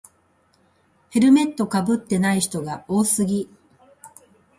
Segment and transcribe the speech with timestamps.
[1.11, 3.47] ヘルメットかぶってない人が多すぎ